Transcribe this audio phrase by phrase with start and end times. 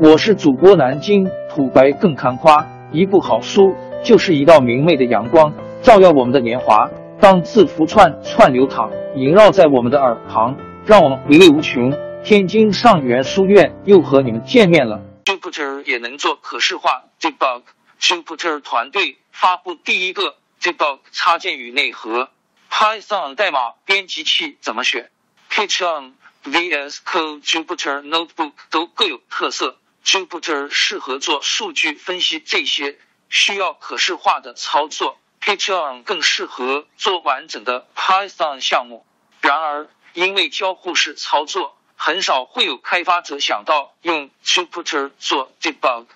[0.00, 6.90] 我是主播南京土白更看花，一部好书就是一道明媚的阳光，照耀我们的年华。
[7.20, 11.92] 当字符串串流淌，萦绕在我们的耳旁，让我们回味无穷。
[12.24, 15.00] 天津上元书院又和你们见面了。
[15.26, 17.62] Jupyter 也能做可视化 debug。
[18.00, 22.30] Jupyter 团队发布第一个 debug 插件与内核。
[22.68, 25.10] Python 代码编辑器怎么选
[25.48, 26.14] ？Python、
[26.44, 29.76] VS Code、Jupyter Notebook 都各有特色。
[30.04, 35.18] Jupyter 适合做数据分析这些需要可视化的操作。
[35.40, 39.06] Python 更适合做完整的 Python 项目。
[39.42, 46.06] 然而，因为交互式操作，很少会有开发者想到用 Jupyter 做 debug。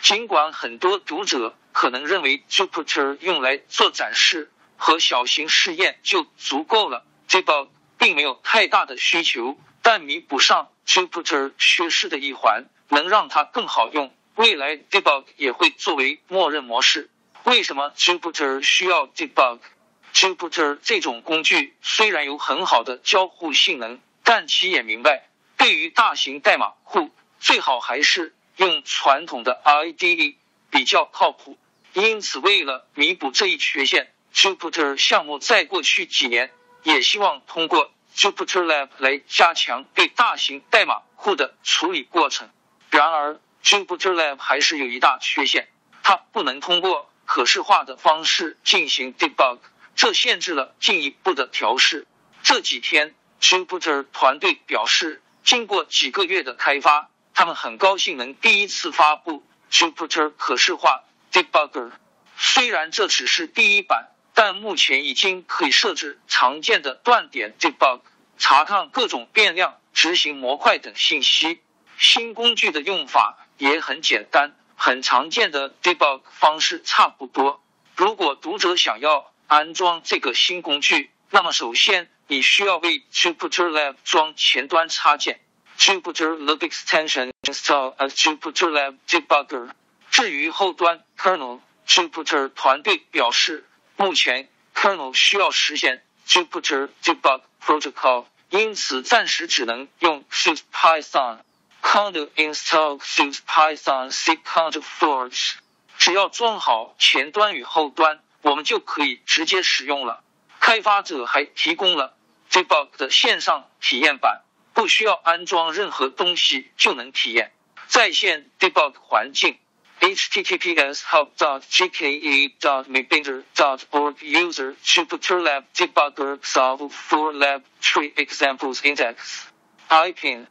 [0.00, 14.12] 尽管很多读者可能认为 Jupyter 用来做展示和小型试验就足够了，debug 并没有太大的需求，但弥补上 Jupyter 缺失的一环，能让它更好用。
[14.34, 17.10] 未来 debug 也会作为默认模式。
[17.44, 30.36] 为什么 Jupyter 需要 debug？Jupyter 这种工具虽然有很好的交互性能，但其也明白，对于大型代码库，最好还是用传统的 IDE
[30.70, 31.58] 比较靠谱。
[31.94, 36.52] 因此，为了弥补这一缺陷，Jupyter 项目在过去几年
[36.84, 42.50] 也希望通过 Jupyter Lab 来加强对大型代码库的处理过程。
[42.98, 45.68] 然而，Jupyter Lab 还是有一大缺陷，
[46.02, 49.60] 它不能通过可视化的方式进行 debug，
[49.94, 52.08] 这限制了进一步的调试。
[52.42, 61.92] 这几天，Jupyter 团队表示，经过几个月的开发，他们很高兴能第一次发布 Jupyter 可视化 debugger。
[62.36, 68.00] 虽然这只是第一版，但目前已经可以设置常见的断点 debug，
[68.38, 71.60] 查看各种变量、执行模块等信息。
[71.98, 74.54] 新工具的用法也很简单。
[74.80, 77.60] 很常见的 debug 方式差不多。
[77.96, 85.40] 如果读者想要安装这个新工具，那么首先你需要为 Jupyter Lab 装前端插件
[85.76, 89.70] Jupyter Lab Extension install a Jupyter Lab Debugger。
[90.12, 101.38] 至于后端 kernel，Jupyter 团队表示，目前 kernel 需要实现 Jupyter Debug Protocol，因此暂时只能用 s h i t Python。
[101.82, 105.54] Command install Suite Python C Command Forge，
[105.98, 110.22] 只要装好前端与后端，我们就可以直接使用了。
[110.60, 112.16] 开发者还提供了
[112.50, 114.42] Debug 的线上体验版，
[114.74, 117.52] 不需要安装任何东西就能体验
[117.86, 119.58] 在线 Debug 环境。
[120.00, 128.12] https help dot gke dot mebinder dot org user Jupyter Lab Debugger solve for lab tree
[128.14, 129.48] examples index
[129.88, 130.46] ipin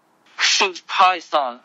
[0.57, 1.59] Suite Python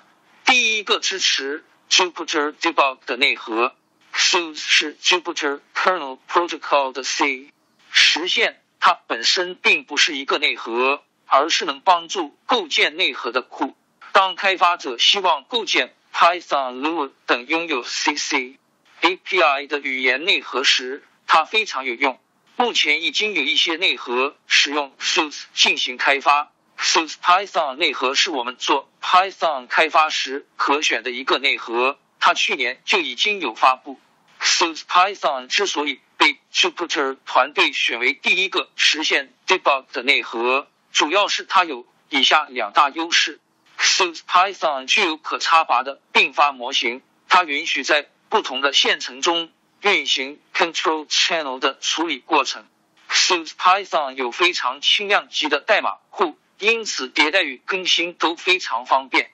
[0.44, 3.74] 第一个支持 Jupyter Debug 的内核。
[4.12, 7.48] Suite 是 Jupyter Kernel Protocol 的 C
[7.90, 13.74] 实现，它本身并不是一个内核，而是能帮助构建内核的库。
[14.12, 18.58] 当开发者希望构建 Python、Lua 等拥有 CC
[19.00, 22.20] API 的语言内核时，它非常有用。
[22.56, 26.51] 目前已经有一些内核使用 Suite 进行开发。
[26.82, 34.00] Suite Python 内核是我们做 Python 开发时可选的一个内核，它去年就已经有发布。
[34.40, 43.40] Suite Python 之所以被 Jupyter 团队选为第一个实现 debug 的内核，主要是它有以下两大优势
[43.78, 52.66] ：Suite Python 具有可插拔的并发模型，它允许在不同的线程中运行 control channel 的处理过程。
[53.08, 56.36] Suite Python 有非常轻量级的代码库。
[56.62, 59.32] 因此，迭代与更新都非常方便。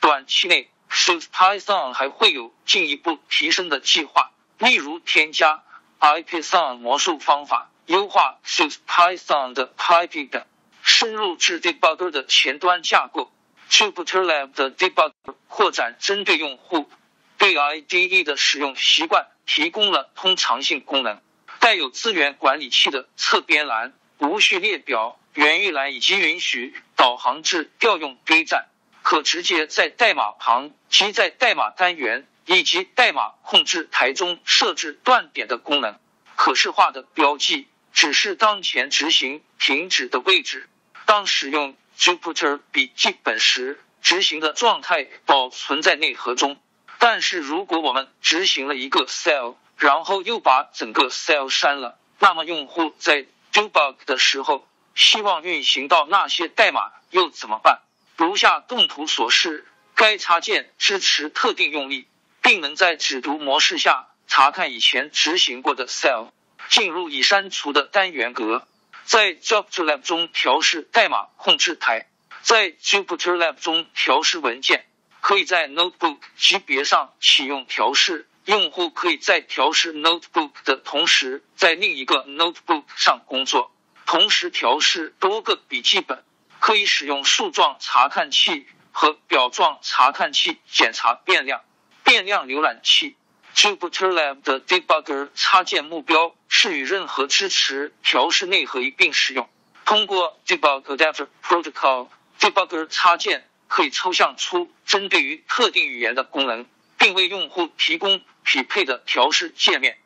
[0.00, 5.62] 短期内，Suite Python 还会有进一步提升的计划，例如添加
[5.98, 10.46] Ipython 魔术方法，优化 Suite Python 的 Piping 等，
[10.82, 13.30] 深入至 Debugger 的前端架构。
[13.68, 15.12] Jupyter Lab 的 Debugger
[15.48, 16.88] 扩展针对用户
[17.36, 21.20] 对 IDE 的使用习惯，提供了通常性功能，
[21.58, 25.19] 带有资源管理器的侧边栏、无序列表。
[25.34, 28.66] 源域栏以及允许导航至调用堆栈，
[29.02, 35.98] 可直接在代码旁及在代码单元以及代码控制台中设置断点的功能。
[36.34, 40.68] 可视化的标记只是当前执行停止的位置。
[41.06, 46.60] 当使用 Jupyter 笔记本时，执行的状态保存在内核中。
[46.98, 54.66] 但是如果我们执行了一个 cell，然后又把整个 cell 删了，那么用户在 debug 的时候。
[55.00, 57.80] 希望运行到那些代码又怎么办？
[58.18, 62.06] 如下动图所示，该插件支持特定用例，
[62.42, 66.32] 并能在只读模式下查看以前执行过的 cell，
[66.68, 68.68] 进入已删除的单元格。
[69.04, 72.06] 在 JupyterLab 中调试代码控制台，
[72.42, 74.84] 在 JupyterLab 中调试文件，
[75.22, 78.28] 可以在 Notebook 级别上启用调试。
[78.44, 83.72] 用户可以在调试 Notebook 的同时，在另一个 Notebook 上工作，
[84.10, 86.24] 同时调试多个笔记本。
[86.58, 91.62] 可以使用树状查看器和表状查看器检查变量。
[92.02, 93.14] 变量浏览器
[93.54, 99.48] JupyterLab 的 Debugger 插件目标是与任何支持调试内核一并使用。
[99.84, 106.66] 通过 Debug Adapter Protocol，Debugger 插件可以抽象出针对于特定语言的功能，
[106.98, 109.98] 并为用户提供匹配的调试界面。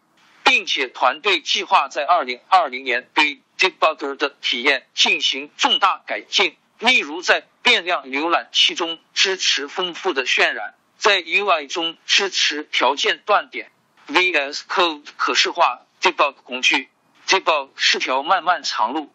[0.44, 13.70] 并且团队计划在二零二零年对 Debugger 的体验进行重大改进，例如在变量浏览器中支持丰富的渲染，在 UI 中支持条件断点。
[14.06, 16.90] VS Code 可视化 Debug 工具
[17.26, 19.10] ，Debug 是条漫漫长路。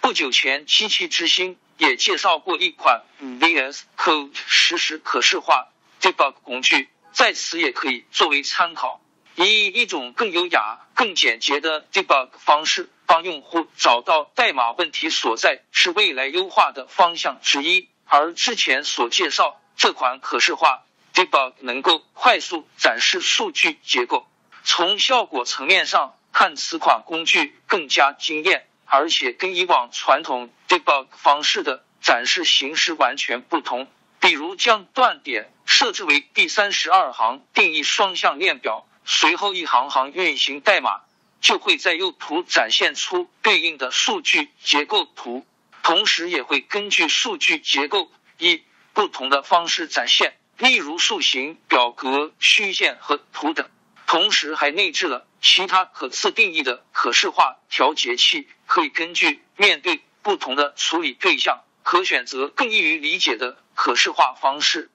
[0.00, 5.68] 不久前，机器之星也介绍过一款 VS Code 实时可视化
[6.00, 9.02] Debug 工具，在此也可以作为参考。
[9.44, 17.88] 以一种更优雅、更简洁的 debug 方式帮用户找到代码问题所在，是未来优化的方向之一。
[18.06, 20.82] 而之前所介绍这款可视化
[21.14, 24.26] debug 能够快速展示数据结构。
[24.64, 33.88] 从效果层面上看，此款工具更加惊艳，而且跟以往传统 debug 方式的展示形式完全不同。
[34.20, 38.86] 比如将断点设置为第三十二行，定义双向链表。
[39.12, 41.00] 随后一行行运行代码，
[41.40, 45.44] 就会在右图展现出对应的数据结构图，
[45.82, 48.08] 同时也会根据数据结构
[48.38, 48.62] 以
[48.92, 53.68] 不同的方式展现，例如树形、表格、虚线和图等。
[54.06, 64.88] 同时还内置了其他可自定义的可视化调节器，可以根据面对不同的处理对象，可选择更易于理解的可视化方式，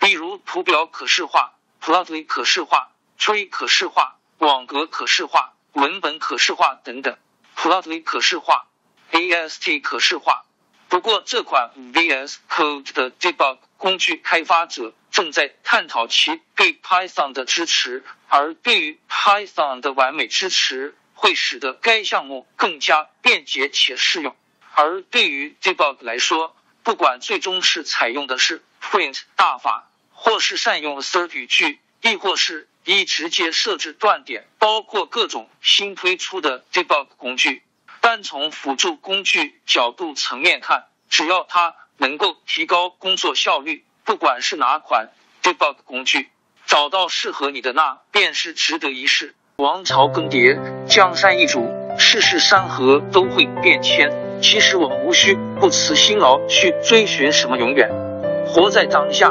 [0.00, 2.92] 比如图表可视化、Plotly 可视化。
[3.18, 7.16] Tree 可视化、网格可视化、文本可视化等等
[7.56, 8.68] ，Plotly 可视化、
[9.10, 10.44] AST 可视化。
[10.88, 24.34] 不过，这款 VS Code 的 Debug 工具开发者正在探讨其对 Python 的支持，而对于 Python 的完美支持，会使得该项目更加便捷且适用。
[24.74, 37.62] 而对于 Debug 来说，不管最终是采用的是 Print 大法，或是善用 Assert 语句，亦或是一直接设置断点，包括各种新推出的 debug 工具。
[38.00, 45.10] 单从辅助工具角度层面看，只要它能够提高工作效率，不管是哪款
[45.42, 46.30] debug 工具，
[46.64, 49.34] 找到适合你的那便是值得一试。
[49.56, 54.10] 王朝更迭，江山易主，世事山河都会变迁。
[54.40, 57.90] 其实我们无需不辞辛劳去追寻什么永远，
[58.46, 59.30] 活在当下，